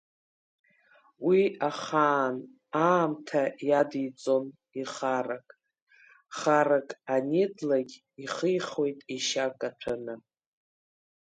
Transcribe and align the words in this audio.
Уи, 1.27 1.41
ахаан, 1.69 2.37
аамҭа 2.89 3.43
иадиҵом 3.67 4.45
ихарак, 4.81 5.47
харак 6.37 6.89
анидлагь, 7.15 7.95
ихихуеит 8.23 8.99
ишьа 9.15 9.45
каҭәаны. 9.59 10.15